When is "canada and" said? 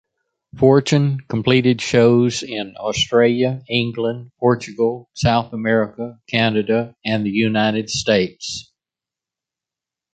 6.27-7.23